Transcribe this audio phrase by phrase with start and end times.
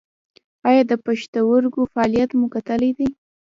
[0.69, 3.09] ایا د پښتورګو فعالیت مو کتلی دی؟